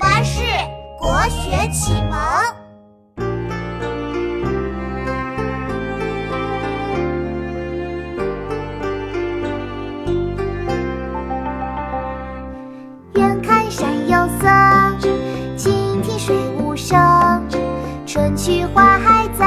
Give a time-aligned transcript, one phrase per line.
[0.00, 0.40] 巴士
[0.98, 2.18] 国学启蒙。
[13.14, 14.48] 远看山有色，
[15.54, 16.98] 近听水无声。
[18.06, 19.46] 春去花还在，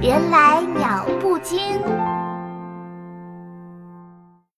[0.00, 1.97] 人来鸟不惊。